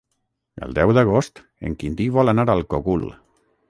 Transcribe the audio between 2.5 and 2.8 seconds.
al